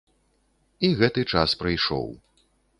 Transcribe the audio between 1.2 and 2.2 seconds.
час прыйшоў.